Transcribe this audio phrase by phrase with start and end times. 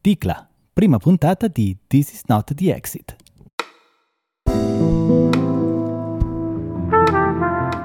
[0.00, 3.16] Dicla, prima puntata di This is not the exit.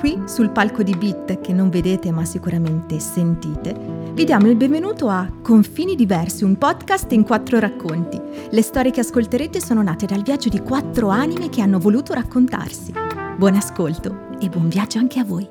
[0.00, 3.76] Qui sul palco di Bit, che non vedete ma sicuramente sentite,
[4.12, 8.20] vi diamo il benvenuto a Confini Diversi, un podcast in quattro racconti.
[8.50, 12.92] Le storie che ascolterete sono nate dal viaggio di quattro anime che hanno voluto raccontarsi.
[13.36, 15.48] Buon ascolto e buon viaggio anche a voi.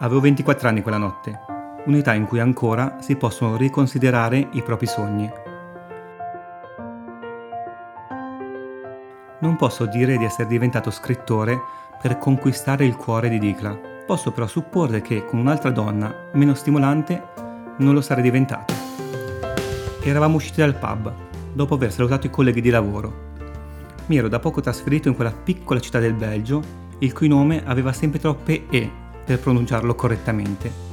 [0.00, 1.40] Avevo 24 anni quella notte,
[1.86, 5.30] un'età in cui ancora si possono riconsiderare i propri sogni.
[9.40, 11.58] Non posso dire di essere diventato scrittore
[12.00, 13.78] per conquistare il cuore di Dicla.
[14.06, 17.22] Posso però supporre che con un'altra donna, meno stimolante,
[17.78, 18.74] non lo sarei diventato.
[20.02, 21.12] Eravamo usciti dal pub,
[21.52, 23.28] dopo aver salutato i colleghi di lavoro.
[24.06, 26.62] Mi ero da poco trasferito in quella piccola città del Belgio,
[26.98, 28.90] il cui nome aveva sempre troppe E
[29.24, 30.89] per pronunciarlo correttamente.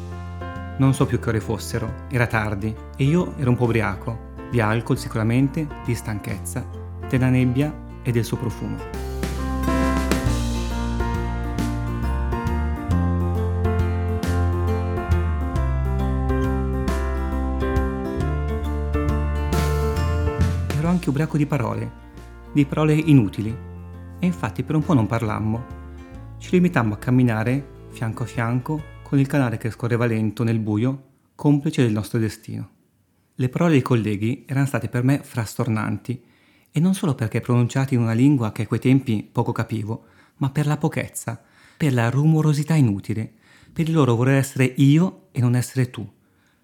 [0.78, 4.62] Non so più che ore fossero, era tardi e io ero un po' ubriaco, di
[4.62, 6.66] alcol sicuramente, di stanchezza,
[7.10, 9.06] della nebbia e del suo profumo.
[20.88, 21.92] ero anche ubriaco di parole,
[22.54, 23.50] di parole inutili,
[24.20, 25.66] e infatti per un po' non parlammo.
[26.38, 31.04] Ci limitammo a camminare fianco a fianco con il canale che scorreva lento nel buio,
[31.34, 32.70] complice del nostro destino.
[33.36, 36.22] Le parole dei colleghi erano state per me frastornanti,
[36.70, 40.08] e non solo perché pronunciate in una lingua che a quei tempi poco capivo,
[40.40, 41.42] ma per la pochezza,
[41.78, 43.32] per la rumorosità inutile,
[43.72, 46.06] per il loro voler essere io e non essere tu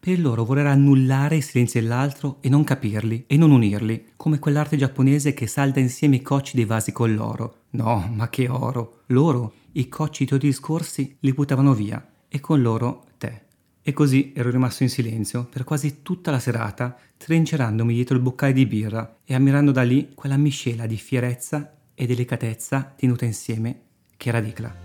[0.04, 4.38] per il loro voler annullare i silenzi dell'altro e non capirli e non unirli, come
[4.38, 7.60] quell'arte giapponese che salda insieme i cocci dei vasi con l'oro.
[7.70, 9.04] No, ma che oro!
[9.08, 13.42] Loro, i cocci dei tuoi discorsi, li buttavano via, e con loro te.
[13.84, 18.54] E così ero rimasto in silenzio per quasi tutta la serata, trincerandomi dietro il boccale
[18.54, 23.82] di birra e ammirando da lì quella miscela di fierezza e delicatezza tenuta insieme
[24.18, 24.76] che era Dicla.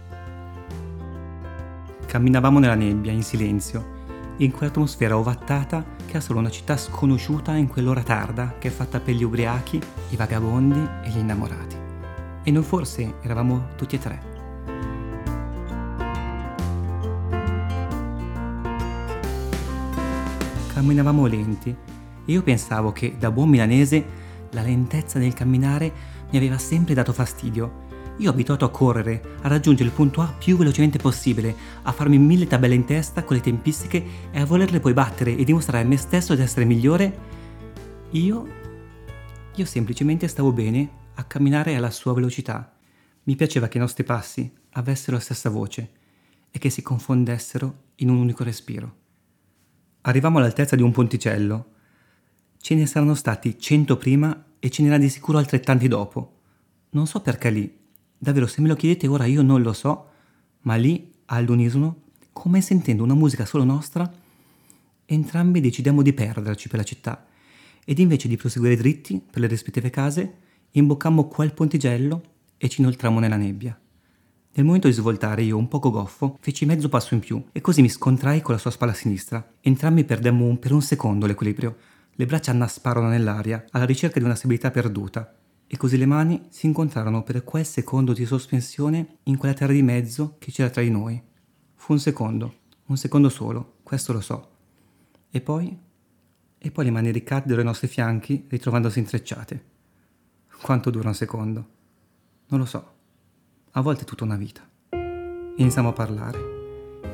[2.07, 3.97] Camminavamo nella nebbia, in silenzio,
[4.39, 9.01] in quell'atmosfera ovattata che ha solo una città sconosciuta in quell'ora tarda che è fatta
[9.01, 11.77] per gli ubriachi, i vagabondi e gli innamorati.
[12.42, 14.38] E noi forse eravamo tutti e tre.
[20.78, 24.05] Camminavamo lenti e io pensavo che da buon milanese
[24.52, 25.92] la lentezza del camminare
[26.30, 27.86] mi aveva sempre dato fastidio
[28.18, 31.52] io abituato a correre, a raggiungere il punto A più velocemente possibile,
[31.83, 35.42] a farmi mille tabelle in testa con le tempistiche e a volerle poi battere e
[35.42, 37.18] dimostrare a me stesso di essere migliore,
[38.10, 38.46] io...
[39.56, 42.72] io semplicemente stavo bene a camminare alla sua velocità.
[43.24, 45.90] Mi piaceva che i nostri passi avessero la stessa voce
[46.52, 49.06] e che si confondessero in un unico respiro.
[50.08, 51.67] Arrivammo all'altezza di un ponticello.
[52.57, 56.36] Ce ne saranno stati cento prima e ce n'era di sicuro altrettanti dopo.
[56.91, 57.77] Non so perché lì,
[58.17, 60.08] Davvero, se me lo chiedete ora io non lo so,
[60.63, 64.11] ma lì, all'unisono, come sentendo una musica solo nostra,
[65.05, 67.27] entrambi decidiamo di perderci per la città
[67.85, 70.36] ed invece di proseguire dritti per le rispettive case,
[70.70, 72.23] imboccammo quel pontigello
[72.57, 73.79] e ci inoltrammo nella nebbia.
[74.58, 77.80] Nel momento di svoltare io, un poco goffo, feci mezzo passo in più e così
[77.80, 79.52] mi scontrai con la sua spalla sinistra.
[79.61, 81.77] Entrambi perdemmo un, per un secondo l'equilibrio.
[82.11, 85.33] Le braccia annasparono nell'aria, alla ricerca di una stabilità perduta,
[85.64, 89.83] e così le mani si incontrarono per quel secondo di sospensione in quella terra di
[89.83, 91.23] mezzo che c'era tra di noi.
[91.77, 92.55] Fu un secondo,
[92.86, 94.51] un secondo solo, questo lo so.
[95.30, 95.79] E poi?
[96.58, 99.64] E poi le mani ricaddero ai nostri fianchi ritrovandosi intrecciate.
[100.61, 101.69] Quanto dura un secondo?
[102.48, 102.96] Non lo so.
[103.78, 104.68] A volte tutta una vita.
[105.56, 106.39] Iniziamo a parlare.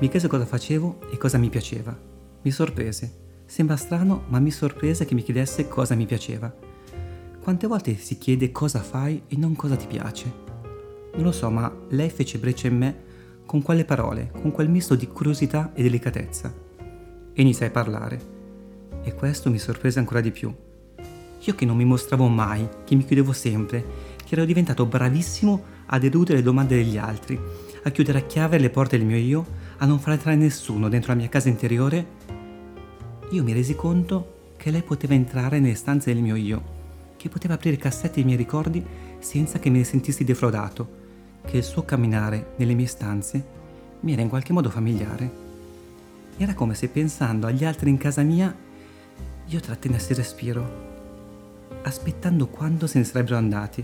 [0.00, 1.94] Mi chiese cosa facevo e cosa mi piaceva.
[2.40, 3.42] Mi sorprese.
[3.44, 6.72] Sembra strano, ma mi sorprese che mi chiedesse cosa mi piaceva
[7.44, 10.32] quante volte si chiede cosa fai e non cosa ti piace?
[11.12, 13.02] Non lo so, ma lei fece breccia in me
[13.44, 16.50] con quelle parole, con quel misto di curiosità e delicatezza.
[17.34, 18.20] E iniziai a parlare.
[19.02, 20.50] E questo mi sorprese ancora di più.
[21.38, 23.84] Io che non mi mostravo mai, che mi chiudevo sempre,
[24.24, 27.38] che ero diventato bravissimo ad eludere le domande degli altri,
[27.82, 29.46] a chiudere a chiave le porte del mio io,
[29.78, 32.06] a non far entrare nessuno dentro la mia casa interiore,
[33.30, 36.74] io mi resi conto che lei poteva entrare nelle stanze del mio io
[37.24, 38.84] che poteva aprire i cassetti dei miei ricordi
[39.18, 40.86] senza che me ne sentissi defraudato,
[41.46, 43.42] che il suo camminare nelle mie stanze
[44.00, 45.30] mi era in qualche modo familiare.
[46.36, 48.54] Era come se pensando agli altri in casa mia
[49.46, 50.92] io trattenessi il respiro,
[51.84, 53.82] aspettando quando se ne sarebbero andati,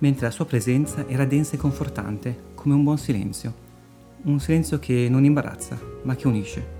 [0.00, 3.68] mentre la sua presenza era densa e confortante, come un buon silenzio,
[4.22, 6.78] un silenzio che non imbarazza, ma che unisce.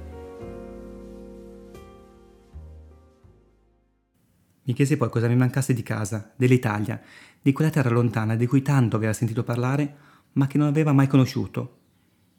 [4.63, 7.01] Mi chiesi poi cosa mi mancasse di casa, dell'Italia,
[7.41, 9.97] di quella terra lontana di cui tanto aveva sentito parlare,
[10.33, 11.79] ma che non aveva mai conosciuto.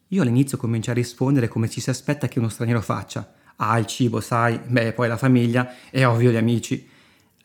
[0.09, 3.33] Io all'inizio cominciai a rispondere come ci si aspetta che uno straniero faccia.
[3.57, 6.87] Ah, il cibo, sai, beh, poi la famiglia, e ovvio gli amici.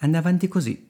[0.00, 0.85] Andai avanti così,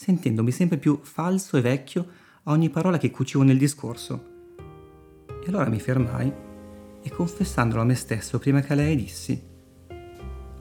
[0.00, 2.06] sentendomi sempre più falso e vecchio
[2.44, 4.28] a ogni parola che cucivo nel discorso.
[5.28, 6.32] E allora mi fermai
[7.02, 9.38] e confessandolo a me stesso prima che a lei dissi,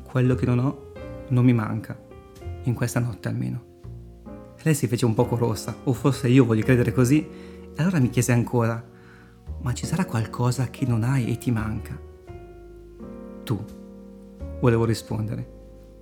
[0.04, 0.92] quello che non ho
[1.30, 1.98] non mi manca,
[2.64, 3.64] in questa notte almeno.
[4.62, 8.10] Lei si fece un poco rossa, o forse io voglio credere così, e allora mi
[8.10, 8.86] chiese ancora,
[9.62, 11.98] ma ci sarà qualcosa che non hai e ti manca?
[13.46, 13.66] Tu,
[14.60, 15.59] volevo rispondere,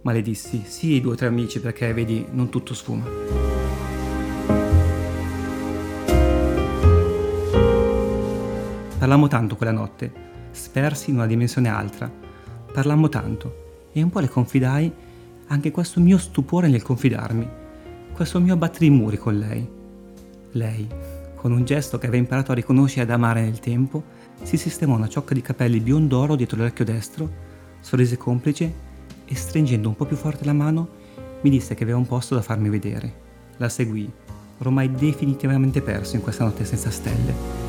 [0.07, 3.03] ma le dissi sì due o tre amici perché vedi non tutto sfuma.
[8.97, 10.09] Parlammo tanto quella notte,
[10.51, 12.09] spersi in una dimensione altra.
[12.71, 14.89] Parlammo tanto e un po' le confidai
[15.47, 17.47] anche questo mio stupore nel confidarmi,
[18.13, 19.69] questo mio abbattere i muri con lei.
[20.51, 20.87] Lei,
[21.35, 24.01] con un gesto che aveva imparato a riconoscere ed amare nel tempo,
[24.41, 27.29] si sistemò una ciocca di capelli biondoro dietro l'orecchio destro,
[27.81, 28.86] sorrise complice
[29.27, 30.87] e stringendo un po' più forte la mano
[31.41, 33.25] mi disse che aveva un posto da farmi vedere.
[33.57, 34.09] La seguì,
[34.59, 37.65] ormai definitivamente perso in questa notte senza stelle.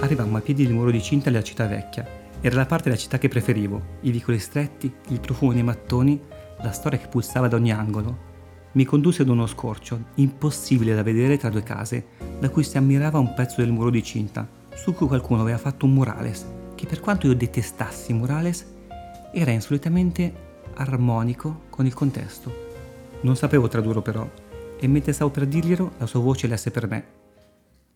[0.00, 2.06] Arrivammo ai piedi del muro di cinta della città vecchia.
[2.40, 6.20] Era la parte della città che preferivo, i vicoli stretti, il profumo dei mattoni,
[6.62, 8.34] la storia che pulsava da ogni angolo,
[8.76, 12.08] mi condusse ad uno scorcio, impossibile da vedere tra due case,
[12.38, 15.86] da cui si ammirava un pezzo del muro di cinta, su cui qualcuno aveva fatto
[15.86, 18.70] un murales, che per quanto io detestassi murales,
[19.32, 20.44] era insolitamente
[20.74, 22.64] armonico con il contesto.
[23.22, 24.30] Non sapevo tradurlo però,
[24.78, 27.06] e mentre stavo per dirglielo, la sua voce lesse per me.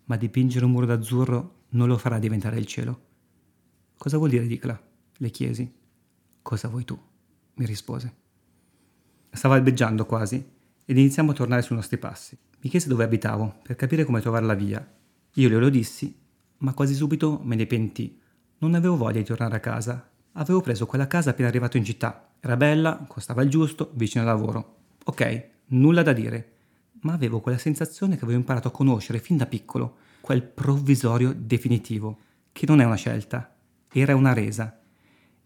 [0.07, 3.01] Ma dipingere un muro d'azzurro non lo farà diventare il cielo.
[3.99, 4.81] Cosa vuol dire, Dicla?
[5.19, 5.71] Le chiesi.
[6.41, 6.99] Cosa vuoi tu?
[7.53, 8.15] mi rispose.
[9.31, 10.59] Stava albeggiando quasi
[10.91, 12.37] ed iniziamo a tornare sui nostri passi.
[12.63, 14.85] Mi chiese dove abitavo per capire come trovare la via.
[15.35, 16.19] Io glielo dissi,
[16.59, 18.19] ma quasi subito me ne pentì.
[18.59, 20.11] Non avevo voglia di tornare a casa.
[20.33, 22.33] Avevo preso quella casa appena arrivato in città.
[22.41, 24.79] Era bella, costava il giusto, vicino al lavoro.
[25.05, 26.55] Ok, nulla da dire.
[27.03, 32.19] Ma avevo quella sensazione che avevo imparato a conoscere fin da piccolo, quel provvisorio definitivo,
[32.51, 33.55] che non è una scelta,
[33.93, 34.81] era una resa.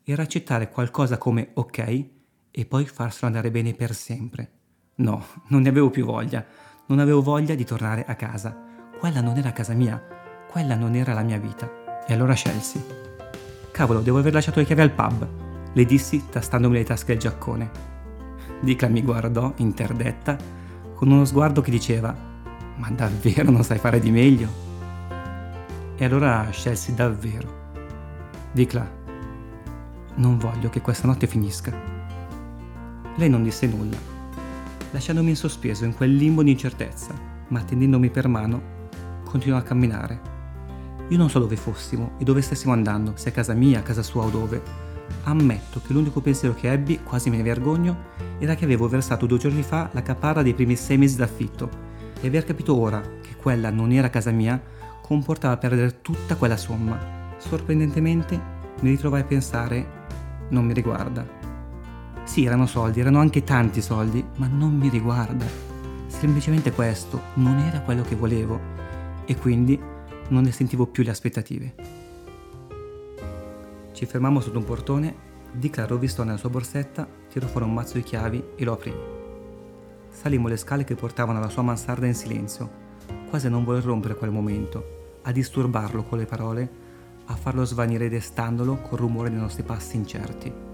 [0.04, 2.04] Era accettare qualcosa come ok
[2.50, 4.50] e poi farselo andare bene per sempre.
[4.96, 6.44] No, non ne avevo più voglia.
[6.86, 8.56] Non avevo voglia di tornare a casa.
[8.96, 10.00] Quella non era casa mia.
[10.48, 11.68] Quella non era la mia vita.
[12.06, 12.80] E allora scelsi.
[13.72, 15.28] Cavolo, devo aver lasciato le chiavi al pub.
[15.72, 17.70] Le dissi tastandomi le tasche del giaccone.
[18.60, 20.36] Dica mi guardò, interdetta,
[20.94, 22.14] con uno sguardo che diceva:
[22.76, 24.48] Ma davvero non sai fare di meglio?
[25.96, 27.62] E allora scelsi davvero.
[28.52, 28.88] Dicla,
[30.16, 31.72] non voglio che questa notte finisca.
[33.16, 34.13] Lei non disse nulla
[34.94, 37.12] lasciandomi in sospeso in quel limbo di incertezza,
[37.48, 38.88] ma tendendomi per mano,
[39.24, 40.32] continuò a camminare.
[41.08, 44.04] Io non so dove fossimo e dove stessimo andando, se a casa mia, a casa
[44.04, 44.62] sua o dove.
[45.24, 49.38] Ammetto che l'unico pensiero che ebbi, quasi me ne vergogno, era che avevo versato due
[49.38, 51.68] giorni fa la caparra dei primi sei mesi d'affitto
[52.20, 54.62] e aver capito ora che quella non era casa mia
[55.02, 57.32] comportava perdere tutta quella somma.
[57.38, 58.40] Sorprendentemente
[58.80, 59.86] mi ritrovai a pensare,
[60.50, 61.43] non mi riguarda,
[62.24, 65.44] sì, erano soldi, erano anche tanti soldi, ma non mi riguarda.
[66.06, 68.58] Semplicemente questo non era quello che volevo
[69.26, 69.78] e quindi
[70.28, 71.74] non ne sentivo più le aspettative.
[73.92, 77.94] Ci fermammo sotto un portone, Di Claro vistò nella sua borsetta, tirò fuori un mazzo
[77.94, 78.92] di chiavi e lo aprì.
[80.08, 82.70] Salimmo le scale che portavano alla sua mansarda in silenzio,
[83.28, 86.70] quasi a non voler rompere quel momento, a disturbarlo con le parole,
[87.26, 90.73] a farlo svanire destandolo col rumore dei nostri passi incerti.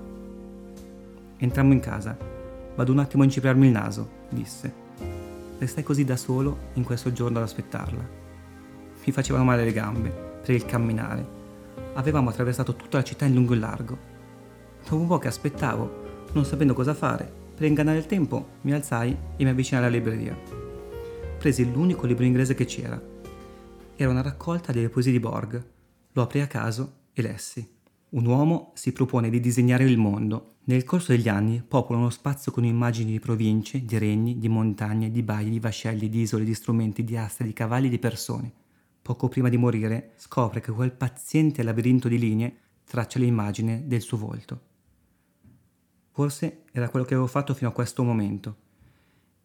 [1.43, 2.19] Entrammo in casa.
[2.75, 4.73] Vado un attimo a incipriarmi il naso, disse.
[5.59, 8.09] Restai così da solo in questo giorno ad aspettarla.
[9.05, 10.11] Mi facevano male le gambe
[10.45, 11.39] per il camminare.
[11.95, 13.99] Avevamo attraversato tutta la città in lungo e largo.
[14.83, 19.17] Dopo un po' che aspettavo, non sapendo cosa fare, per ingannare il tempo mi alzai
[19.37, 20.39] e mi avvicinai alla libreria.
[21.39, 23.01] Presi l'unico libro inglese che c'era.
[23.97, 25.65] Era una raccolta delle poesie di Borg.
[26.13, 27.80] Lo aprì a caso e lessi.
[28.11, 30.57] Un uomo si propone di disegnare il mondo.
[30.65, 35.13] Nel corso degli anni popola uno spazio con immagini di province, di regni, di montagne,
[35.13, 38.53] di baie, di vascelli, di isole, di strumenti, di astre, di cavalli di persone.
[39.01, 44.19] Poco prima di morire scopre che quel paziente labirinto di linee traccia l'immagine del suo
[44.19, 44.61] volto.
[46.11, 48.57] Forse era quello che avevo fatto fino a questo momento.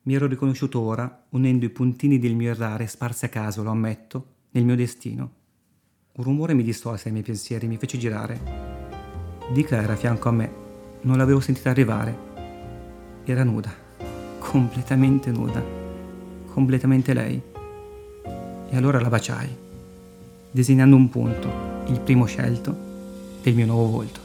[0.03, 4.25] Mi ero riconosciuto ora, unendo i puntini del mio errare sparsi a caso, lo ammetto,
[4.51, 5.43] nel mio destino.
[6.17, 8.39] Un rumore mi distolse dai miei pensieri, mi fece girare.
[9.51, 10.49] Dica era a fianco a me,
[11.01, 12.17] non l'avevo sentita arrivare.
[13.25, 13.69] Era nuda,
[14.39, 15.61] completamente nuda,
[16.53, 17.41] completamente lei.
[18.69, 19.57] E allora la baciai,
[20.51, 21.49] disegnando un punto,
[21.87, 22.73] il primo scelto,
[23.43, 24.19] del mio nuovo volto.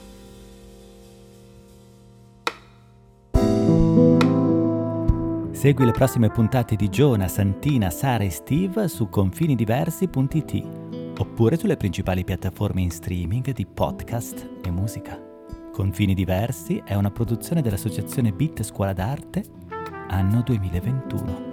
[5.50, 10.89] Segui le prossime puntate di Giona, Santina, Sara e Steve su confinidiversi.it
[11.20, 15.20] oppure sulle principali piattaforme in streaming di podcast e musica.
[15.70, 19.44] Confini Diversi è una produzione dell'associazione Bit Scuola d'Arte,
[20.08, 21.49] anno 2021.